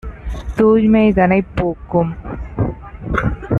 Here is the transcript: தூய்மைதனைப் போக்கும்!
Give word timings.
தூய்மைதனைப் 0.57 1.51
போக்கும்! 1.55 2.11